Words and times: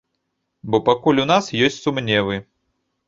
Бо 0.75 0.79
пакуль 0.87 1.23
у 1.25 1.27
нас 1.33 1.49
ёсць 1.67 1.81
сумневы. 1.85 2.41